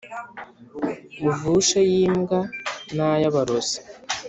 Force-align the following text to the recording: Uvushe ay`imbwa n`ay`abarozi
Uvushe 1.29 1.79
ay`imbwa 1.91 2.39
n`ay`abarozi 2.95 3.77